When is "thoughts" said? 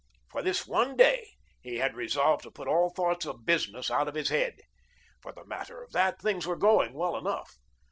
2.89-3.27